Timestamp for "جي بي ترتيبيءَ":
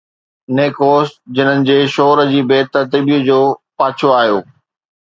2.33-3.25